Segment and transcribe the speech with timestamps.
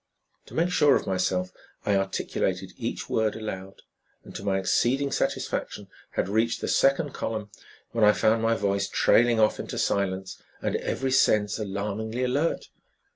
[0.47, 1.51] To make sure of myself,
[1.85, 3.83] I articulated each word aloud,
[4.23, 7.51] and to my exceeding satisfaction had reached the second column
[7.91, 12.69] when I found my voice trailing off into silence, and every sense alarmingly alert.